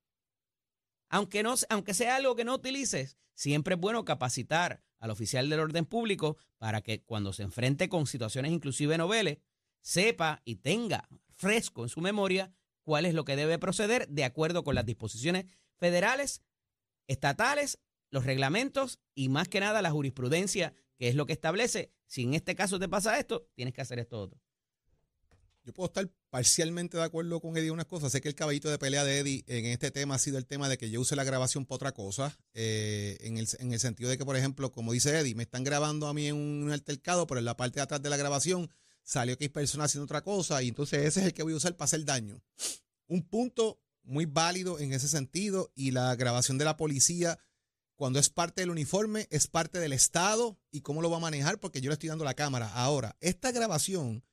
[1.09, 5.59] Aunque, no, aunque sea algo que no utilices, siempre es bueno capacitar al oficial del
[5.59, 9.37] orden público para que cuando se enfrente con situaciones inclusive noveles,
[9.81, 12.51] sepa y tenga fresco en su memoria
[12.83, 16.41] cuál es lo que debe proceder de acuerdo con las disposiciones federales,
[17.07, 22.23] estatales, los reglamentos y más que nada la jurisprudencia, que es lo que establece, si
[22.23, 24.41] en este caso te pasa esto, tienes que hacer esto otro.
[25.67, 28.13] Yo puedo estar parcialmente de acuerdo con Eddie en unas cosas.
[28.13, 30.69] Sé que el caballito de pelea de Eddie en este tema ha sido el tema
[30.69, 32.37] de que yo use la grabación para otra cosa.
[32.53, 35.65] eh, en, el, en el sentido de que, por ejemplo, como dice Eddie, me están
[35.65, 38.71] grabando a mí en un altercado, pero en la parte de atrás de la grabación
[39.03, 41.57] salió que hay personas haciendo otra cosa y entonces ese es el que voy a
[41.57, 42.41] usar para hacer daño.
[43.07, 47.39] Un punto muy válido en ese sentido y la grabación de la policía
[47.97, 51.59] cuando es parte del uniforme es parte del Estado y cómo lo va a manejar
[51.59, 52.71] porque yo le estoy dando la cámara.
[52.73, 54.23] Ahora, esta grabación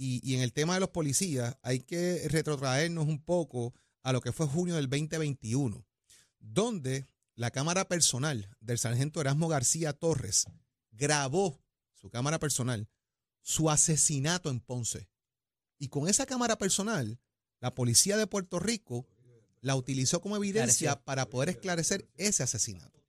[0.00, 4.22] y, y en el tema de los policías hay que retrotraernos un poco a lo
[4.22, 5.86] que fue junio del 2021,
[6.38, 10.46] donde la cámara personal del sargento Erasmo García Torres
[10.90, 11.60] grabó
[11.94, 12.88] su cámara personal
[13.42, 15.10] su asesinato en Ponce.
[15.78, 17.20] Y con esa cámara personal,
[17.60, 19.06] la policía de Puerto Rico
[19.60, 23.04] la utilizó como evidencia para poder esclarecer ese asesinato.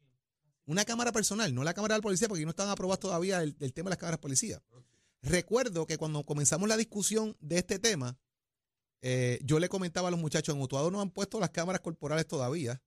[0.66, 3.74] Una cámara personal, no la cámara del policía, porque no están aprobados todavía el, el
[3.74, 4.62] tema de las cámaras policía.
[5.22, 8.18] Recuerdo que cuando comenzamos la discusión de este tema,
[9.02, 12.28] eh, yo le comentaba a los muchachos, en Utuado no han puesto las cámaras corporales
[12.28, 12.82] todavía.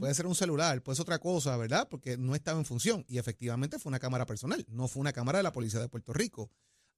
[0.00, 1.86] Puede ser un celular, puede ser otra cosa, ¿verdad?
[1.90, 3.04] Porque no estaba en función.
[3.06, 6.14] Y efectivamente fue una cámara personal, no fue una cámara de la Policía de Puerto
[6.14, 6.50] Rico.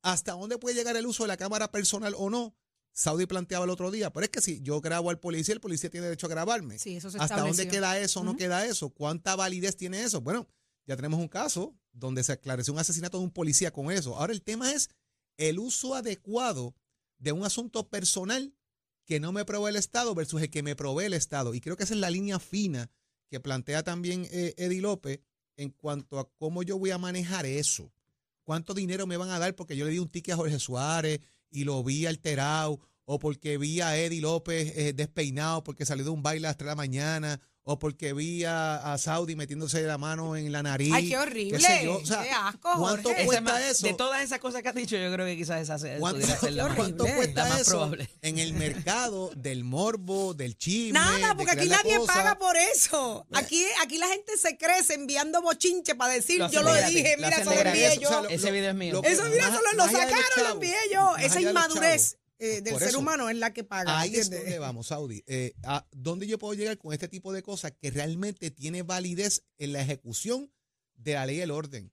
[0.03, 2.55] ¿Hasta dónde puede llegar el uso de la cámara personal o no?
[2.93, 5.91] Saudi planteaba el otro día, pero es que si yo grabo al policía, el policía
[5.91, 6.79] tiene derecho a grabarme.
[6.79, 8.39] Sí, eso se ¿Hasta dónde queda eso o no Ujú.
[8.39, 8.91] queda eso?
[8.91, 10.21] ¿Cuánta validez tiene eso?
[10.21, 10.47] Bueno,
[10.87, 14.17] ya tenemos un caso donde se esclareció un asesinato de un policía con eso.
[14.17, 14.89] Ahora el tema es
[15.37, 16.75] el uso adecuado
[17.19, 18.55] de un asunto personal
[19.05, 21.55] que no me provee el Estado versus el que me provee el Estado.
[21.55, 22.91] Y creo que esa es la línea fina
[23.29, 25.21] que plantea también eh, Eddie López
[25.57, 27.93] en cuanto a cómo yo voy a manejar eso.
[28.45, 31.21] ¿Cuánto dinero me van a dar porque yo le di un ticket a Jorge Suárez
[31.51, 32.81] y lo vi alterado?
[33.05, 36.57] O porque vi a Eddie López eh, despeinado porque salió de un baile a las
[36.57, 37.41] 3 de la mañana.
[37.69, 40.93] O porque vi a, a Saudi metiéndose la mano en la nariz.
[40.95, 41.59] Ay, qué horrible.
[41.59, 41.97] sé yo.
[41.97, 43.25] O sea, Qué asco, ¿Cuánto Jorge.
[43.27, 43.87] Cuesta eso?
[43.89, 46.53] De todas esas cosas que has dicho, yo creo que quizás esa se- ¿Cuánto, ser
[46.53, 48.09] la cuánto cuesta La más eso probable.
[48.23, 50.93] en el mercado del morbo, del chisme?
[50.93, 52.13] Nada, porque aquí nadie cosa?
[52.15, 53.27] paga por eso.
[53.33, 57.31] Aquí, aquí la gente se crece enviando bochinche para decir, Lo yo lo dije, mira,
[57.31, 57.83] hacen eso de lo gratis.
[57.83, 58.09] envié O yo.
[58.09, 59.01] sea, lo- Ese video es mío.
[59.03, 61.17] Eso, mira, solo lo sacaron, lo envié yo.
[61.17, 62.17] Esa inmadurez.
[62.39, 63.99] Eh, del Por ser eso, humano es la que paga.
[64.01, 65.23] Ahí es donde vamos, Saudi.
[65.27, 69.45] Eh, ¿A dónde yo puedo llegar con este tipo de cosas que realmente tiene validez
[69.59, 70.53] en la ejecución
[70.95, 71.93] de la ley y el orden?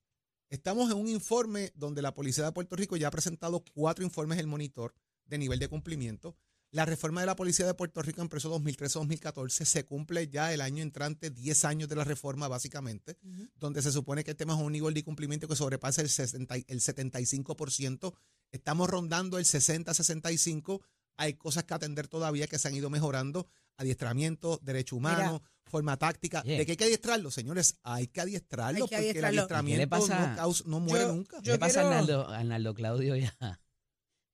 [0.50, 4.38] Estamos en un informe donde la Policía de Puerto Rico ya ha presentado cuatro informes
[4.38, 4.94] del monitor
[5.26, 6.38] de nivel de cumplimiento.
[6.70, 9.64] La reforma de la Policía de Puerto Rico empezó 2013-2014.
[9.66, 13.18] Se cumple ya el año entrante 10 años de la reforma, básicamente,
[13.56, 16.66] donde se supone que estemos a un nivel de cumplimiento que sobrepasa el, 60 y-
[16.68, 18.14] el 75%.
[18.54, 20.80] Estamos rondando el 60-65%.
[21.18, 23.48] Hay cosas que atender todavía que se han ido mejorando.
[23.78, 26.42] Adiestramiento, derecho humano, forma táctica.
[26.46, 26.58] Oye.
[26.58, 27.76] ¿De qué hay que adiestrarlo, señores?
[27.84, 29.30] Hay que adiestrarlo Hay que porque adiestrarlo.
[29.34, 31.42] el adiestramiento no, causa- no muere Yo- nunca.
[31.42, 33.16] ¿Qué le pasa a Arnaldo, Claudio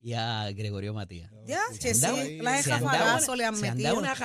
[0.01, 1.29] y a Gregorio Matías?
[1.45, 3.89] Ya, che, sí, las una- le han se han metido.
[3.89, 4.15] dado una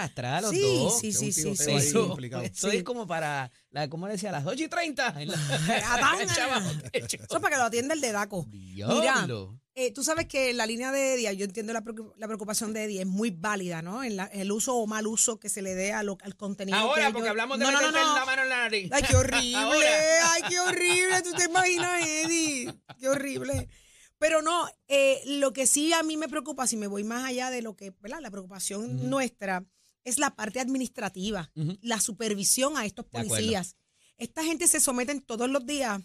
[0.41, 0.99] los Sí, dos.
[1.01, 1.71] sí, sí, sí, sí.
[1.73, 2.43] Eso, complicado.
[2.45, 2.77] eso Sí.
[2.79, 4.31] es como para, la, ¿cómo le decía?
[4.31, 5.15] Las 8 y 30.
[5.21, 5.35] En la-.
[6.93, 8.47] Eso es para que lo atienda el de Daco.
[8.51, 9.27] Mira,
[9.77, 12.85] eh, tú sabes que la línea de Eddie, yo entiendo la, preocup- la preocupación de
[12.85, 14.05] Eddie, es muy válida, ¿no?
[14.05, 16.79] En la- el uso o mal uso que se le dé a lo- al contenido.
[16.79, 18.89] Ahora, ellos- porque hablamos de no, no, no, la mano en la nariz.
[18.93, 19.89] Ay, qué horrible,
[20.23, 21.23] ay, qué horrible.
[21.25, 22.73] ¿Tú te imaginas, Eddie?
[23.01, 23.69] Qué horrible.
[24.25, 27.51] Pero no, eh, lo que sí a mí me preocupa, si me voy más allá
[27.51, 28.21] de lo que, ¿verdad?
[28.23, 29.67] La preocupación nuestra
[30.03, 33.77] es la parte administrativa, la supervisión a estos policías.
[34.17, 36.01] Esta gente se someten todos los días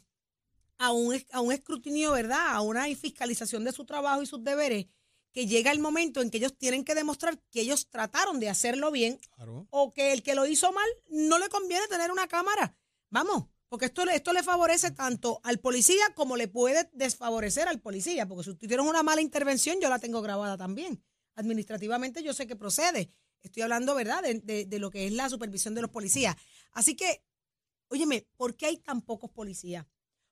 [0.80, 2.48] a un, a un escrutinio, ¿verdad?
[2.50, 4.88] A una fiscalización de su trabajo y sus deberes,
[5.32, 8.92] que llega el momento en que ellos tienen que demostrar que ellos trataron de hacerlo
[8.92, 9.66] bien Claro.
[9.70, 12.76] o que el que lo hizo mal no le conviene tener una cámara.
[13.12, 18.28] Vamos, porque esto, esto le favorece tanto al policía como le puede desfavorecer al policía,
[18.28, 21.04] porque si tienes una mala intervención, yo la tengo grabada también.
[21.36, 23.12] Administrativamente yo sé que procede.
[23.42, 26.36] Estoy hablando, ¿verdad?, de, de- de lo que es la supervisión de los policías.
[26.72, 27.24] Así que,
[27.90, 29.86] óyeme, ¿por qué hay tan pocos policías?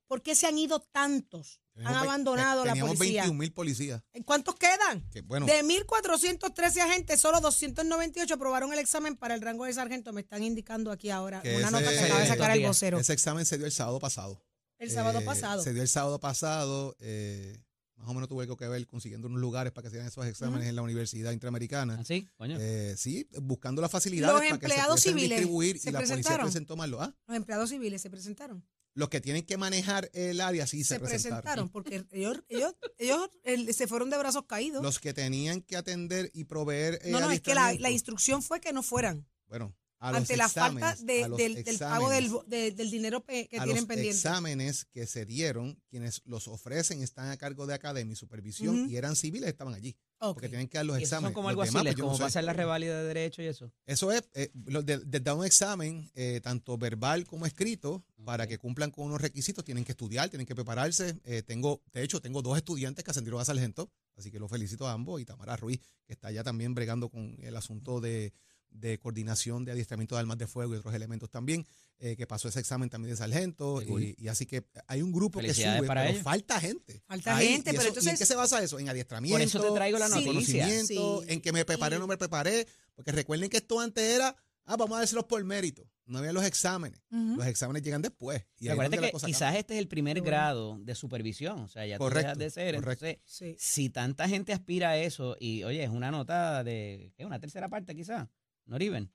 [0.07, 1.61] ¿Por qué se han ido tantos?
[1.85, 3.21] Han abandonado la teníamos policía.
[3.23, 4.01] 21 mil policías.
[4.25, 5.07] ¿Cuántos quedan?
[5.11, 10.13] Que, bueno, De 1.413 agentes, solo 298 aprobaron el examen para el rango de sargento.
[10.13, 12.99] Me están indicando aquí ahora Que una ese- nota que acaba de sacar el vocero.
[12.99, 14.43] ese examen se dio el sábado pasado.
[14.79, 15.63] El sábado Eh, pasado.
[15.63, 16.95] Se dio el sábado pasado.
[16.99, 17.57] eh,
[17.95, 20.23] más o menos tuve algo que ver consiguiendo unos lugares para que se dieran esos
[20.27, 21.95] exámenes en la Universidad Interamericana.
[21.99, 22.29] ¿Así?
[22.37, 22.55] Coño.
[22.59, 24.67] Eh, sí, buscando las facilidades Los para que
[25.01, 28.11] se civiles distribuir se y la policía presentó más lo- ah, Los empleados civiles se
[28.11, 28.63] presentaron.
[28.97, 31.41] Los que tienen que manejar el área sí se, se presentaron.
[31.43, 34.81] presentaron porque ellos, ellos, ellos el- se fueron de brazos caídos.
[34.81, 36.99] Los que tenían que atender y proveer.
[37.03, 39.27] eh, no, no, es que la, instrucción fue que no fueran.
[39.47, 42.89] Bueno, a los Ante la falta de- a los del, del pago del, de- del
[42.91, 44.09] dinero que a tienen los pendiente.
[44.17, 48.95] exámenes que se dieron, quienes los ofrecen están a cargo de academia y supervisión y
[48.95, 49.95] eran civiles, estaban allí.
[50.19, 51.27] Porque tienen que dar los exámenes.
[51.27, 52.23] son como Los algo así, pues, no como sé.
[52.23, 53.71] pasar la reválida de derecho y eso.
[53.85, 58.45] Eso es, eh, lo de, de dar un examen, eh, tanto verbal como escrito, para
[58.45, 59.63] que cumplan con unos requisitos.
[59.63, 61.17] Tienen que estudiar, tienen que prepararse.
[61.23, 64.85] Eh, tengo, de hecho, tengo dos estudiantes que ascendieron a sargento, así que los felicito
[64.85, 65.21] a ambos.
[65.21, 68.33] Y Tamara Ruiz, que está ya también bregando con el asunto de,
[68.69, 71.65] de coordinación de adiestramiento de armas de fuego y otros elementos también,
[71.99, 73.81] eh, que pasó ese examen también de sargento.
[73.87, 74.03] Cool.
[74.03, 76.23] Y, y así que hay un grupo que sube, para pero ellos.
[76.23, 77.01] falta gente.
[77.07, 78.77] Falta Ahí, gente, y pero eso- ¿y entonces- ¿En qué se basa eso?
[78.77, 79.35] En adiestramiento.
[79.37, 80.19] Por eso te traigo la Sí.
[80.19, 80.63] en noticia.
[80.65, 81.27] conocimiento, Sí.
[81.33, 84.35] en que me preparé o no me preparé, porque recuerden que esto antes era,
[84.67, 85.89] ah, vamos a dárselos por mérito.
[86.05, 87.01] No había los exámenes.
[87.09, 88.45] Los exámenes llegan después.
[88.59, 89.59] Y la que quizás cambia.
[89.59, 91.59] este es el primer grado de supervisión.
[91.59, 92.75] O sea, ya tú dejas de ser.
[92.75, 93.05] correcto.
[93.07, 93.55] Entonces, Sí.
[93.59, 97.25] si tanta gente aspira a eso, y oye, es una nota de, ¿qué?
[97.25, 98.29] Una tercera parte quizás,
[98.65, 99.11] no even.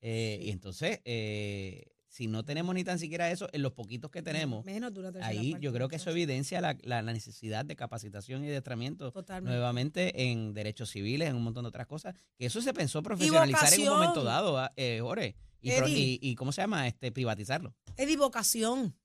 [0.00, 4.22] Eh, Y entonces, eh, si no tenemos ni tan siquiera eso, en los poquitos que
[4.22, 7.12] tenemos, Menos de una tercera ahí parte, yo creo que eso evidencia la, la- la
[7.12, 9.50] necesidad de capacitación y adiestramiento Totalmente.
[9.50, 13.70] nuevamente en derechos civiles, en un montón de otras cosas, que eso se pensó profesionalizar
[13.74, 16.86] en un momento dado, ah, eh, Jorge, y, pro- y, y ¿cómo se llama?
[16.88, 17.74] este Privatizarlo.
[17.98, 18.96] Es vocación.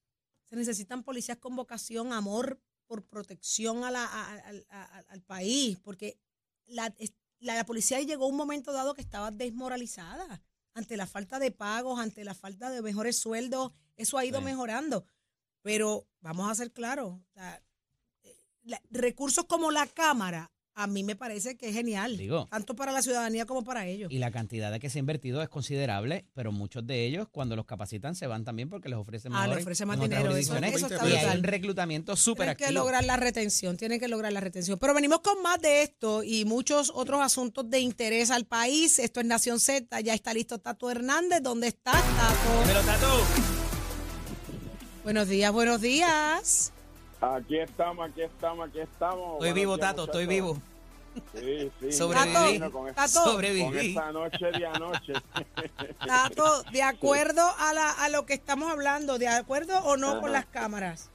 [0.46, 5.78] Se necesitan policías con vocación, amor por protección a la- a- al- a- al país,
[5.84, 6.18] porque
[6.66, 6.94] la,
[7.40, 10.42] la, la policía llegó a un momento dado que estaba desmoralizada
[10.74, 13.72] ante la falta de pagos, ante la falta de mejores sueldos.
[13.96, 14.46] Eso ha ido Sí.
[14.46, 15.06] mejorando.
[15.62, 17.62] Pero vamos a ser claros, o sea,
[18.24, 22.18] eh, recursos como la Cámara a mí me parece que es genial.
[22.18, 22.48] Digo.
[22.50, 24.12] Tanto para la ciudadanía como para ellos.
[24.12, 27.56] Y la cantidad de que se ha invertido es considerable, pero muchos de ellos, cuando
[27.56, 30.36] los capacitan, se van también porque les ofrecen Ah, le mejores ofrece más dinero.
[30.36, 32.80] Eso, eso está y hay un reclutamiento súper Tienen que activo.
[32.82, 34.78] lograr la retención, tienen que lograr la retención.
[34.80, 39.00] Pero venimos con más de esto y muchos otros asuntos de interés al país.
[39.00, 41.42] Esto es Nación Z, ya está listo Tato Hernández.
[41.44, 42.62] ¿Dónde está Tato?
[42.62, 43.22] Dímelo, Tato.
[45.04, 46.72] Buenos días, buenos días.
[47.22, 49.34] Aquí estamos, aquí estamos, aquí estamos.
[49.34, 50.58] Estoy vivo, días, Tato, estoy vivo.
[51.36, 51.92] Sí, sí.
[51.92, 52.58] Sobreviví.
[52.60, 53.24] Tato, Con, esta, Tato.
[53.24, 53.90] con Sobreviví.
[53.90, 55.14] esta noche de anoche.
[56.06, 59.20] Tato, ¿de acuerdo a, la, a lo que estamos hablando?
[59.20, 61.10] ¿De acuerdo o no con las cámaras?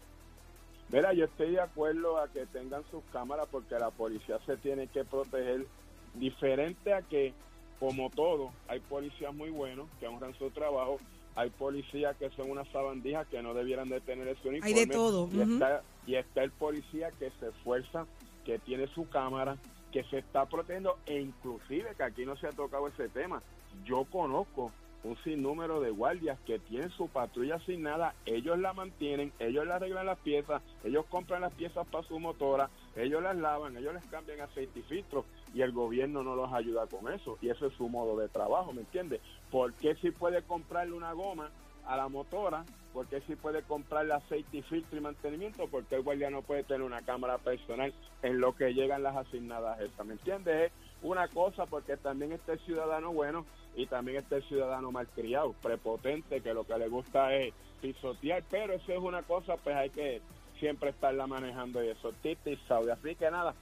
[0.90, 4.86] Mira, yo estoy de acuerdo a que tengan sus cámaras porque la policía se tiene
[4.86, 5.66] que proteger.
[6.14, 7.34] Diferente a que,
[7.80, 10.98] como todo, hay policías muy buenos que honran su trabajo.
[11.34, 14.66] Hay policías que son unas sabandijas que no debieran de tener ese uniforme.
[14.66, 15.52] Hay de todo, Y, ujú.
[15.54, 18.06] está, y está el policía que se esfuerza,
[18.44, 19.56] que tiene su cámara,
[19.92, 23.42] que se está protegiendo e inclusive que aquí no se ha tocado ese tema.
[23.84, 24.72] Yo conozco
[25.06, 30.06] un sinnúmero de guardias que tienen su patrulla asignada, ellos la mantienen, ellos le arreglan
[30.06, 34.40] las piezas, ellos compran las piezas para su motora, ellos las lavan, ellos les cambian
[34.40, 37.88] aceite y filtro y el gobierno no los ayuda con eso y eso es su
[37.88, 39.20] modo de trabajo, ¿me entiendes?
[39.50, 41.50] ¿Por qué si puede comprarle una goma
[41.86, 42.64] a la motora?
[42.96, 45.68] ¿Por qué si puede comprarle aceite y filtro y mantenimiento?
[45.68, 49.14] ¿Por qué el guardia no puede tener una cámara personal en lo que llegan las
[49.14, 50.06] asignadas estas?
[50.06, 50.72] ¿Me entiendes?
[50.72, 55.52] Es una cosa porque también está el ciudadano bueno y también está el ciudadano malcriado,
[55.60, 59.90] prepotente, que lo que le gusta es pisotear, pero eso es una cosa, pues hay
[59.90, 60.22] que
[60.58, 62.92] siempre estarla manejando y eso, Titi y Saudi.
[62.92, 63.54] Así que nada,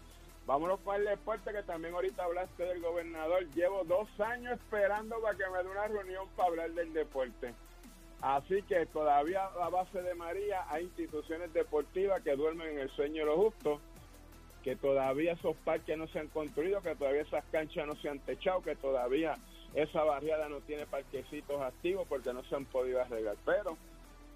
[0.47, 3.45] vámonos con el deporte, que también ahorita hablaste del gobernador.
[3.51, 7.53] Llevo dos años esperando para que me dé una reunión para hablar del deporte.
[8.25, 13.21] Así que todavía a base de María hay instituciones deportivas que duermen en el sueño
[13.21, 13.81] de los justos,
[14.63, 18.21] que todavía esos parques no se han construido, que todavía esas canchas no se han
[18.21, 19.37] techado, que todavía
[19.75, 23.37] esa barriada no tiene parquecitos activos porque no se han podido arreglar.
[23.45, 23.77] Pero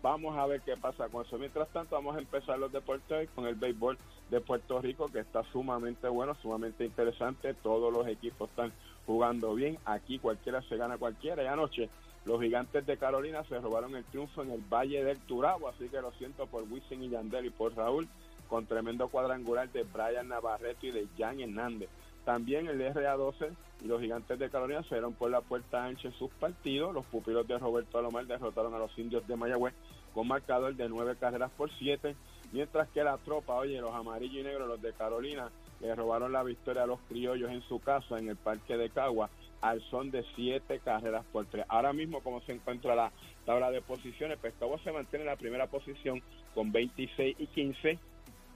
[0.03, 1.38] vamos a ver qué pasa con eso.
[1.38, 3.96] Mientras tanto, vamos a empezar los deportes con el béisbol
[4.29, 7.55] de Puerto Rico, que está sumamente bueno, sumamente interesante.
[7.55, 8.70] Todos los equipos están
[9.07, 9.79] jugando bien.
[9.87, 11.42] Aquí cualquiera se gana cualquiera.
[11.42, 11.88] Y anoche
[12.28, 16.02] los gigantes de Carolina se robaron el triunfo en el Valle del Turabo, así que
[16.02, 18.06] lo siento por Wisin y Yandel y por Raúl,
[18.48, 21.88] con tremendo cuadrangular de Brian Navarreto y de Jan Hernández.
[22.26, 23.50] También el RA12
[23.82, 26.92] y los gigantes de Carolina se dieron por la puerta ancha en sus partidos.
[26.92, 29.72] Los pupilos de Roberto Alomar derrotaron a los indios de Mayagüez
[30.12, 32.14] con marcador de nueve carreras por siete,
[32.52, 36.42] mientras que la tropa, oye, los amarillos y negros, los de Carolina, le robaron la
[36.42, 39.30] victoria a los criollos en su casa en el Parque de Cagua
[39.61, 41.64] al son de siete carreras por tres.
[41.68, 43.12] Ahora mismo, como se encuentra la
[43.44, 46.23] tabla de posiciones, Pescagua se mantiene en la primera posición
[46.55, 47.99] con 26 y 15,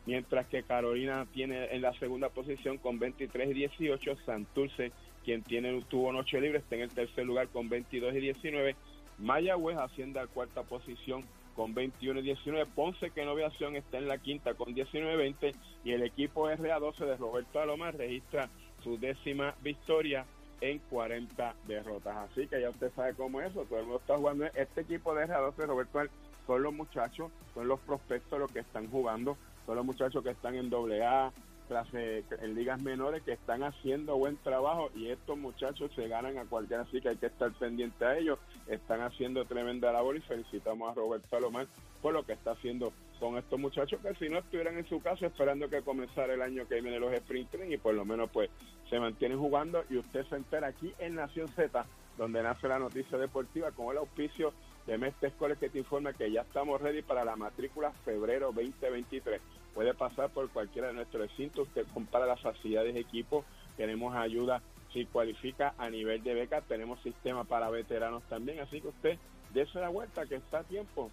[0.06, 4.92] mientras que Carolina tiene en la segunda posición con 23 y 18, Santurce,
[5.24, 8.76] quien tiene tuvo noche libre, está en el tercer lugar con 22 y 19,
[9.18, 14.08] Mayagüez asciende a cuarta posición con 21 y 19, Ponce que en aviación está en
[14.08, 18.48] la quinta con 19 y 20 y el equipo RA12 de Roberto Alomar registra
[18.82, 20.24] su décima victoria
[20.62, 22.16] en 40 derrotas.
[22.30, 24.46] Así que ya usted sabe cómo es eso, todo el mundo está jugando.
[24.54, 26.00] Este equipo de RA12 de Roberto
[26.46, 30.54] son los muchachos, son los prospectos los que están jugando, son los muchachos que están
[30.54, 31.32] en doble A,
[31.68, 36.44] clase en ligas menores que están haciendo buen trabajo y estos muchachos se ganan a
[36.44, 38.38] cualquiera, así que hay que estar pendiente a ellos.
[38.68, 41.66] Están haciendo tremenda labor y felicitamos a Roberto Salomán
[42.00, 45.26] por lo que está haciendo con estos muchachos que si no estuvieran en su casa
[45.26, 48.50] esperando que comenzara el año que viene los sprint training y por lo menos pues
[48.90, 51.86] se mantienen jugando y usted se entera aquí en Nación Z
[52.18, 54.52] donde nace la noticia deportiva con el auspicio
[54.88, 59.40] de Mestre Escoles que te informa que ya estamos ready para la matrícula febrero 2023.
[59.72, 63.44] Puede pasar por cualquiera de nuestros recintos, usted compara las facilidades de equipo,
[63.76, 68.88] tenemos ayuda si cualifica a nivel de beca, tenemos sistema para veteranos también, así que
[68.88, 69.18] usted
[69.54, 71.12] dése la vuelta que está a tiempo.